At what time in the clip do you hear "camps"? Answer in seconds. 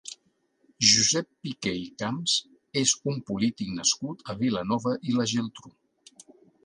2.03-2.33